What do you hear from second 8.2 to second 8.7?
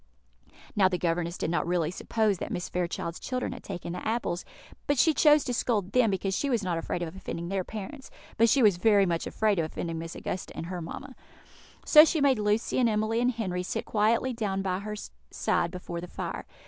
but she